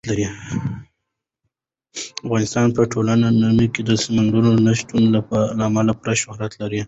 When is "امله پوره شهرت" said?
5.67-6.51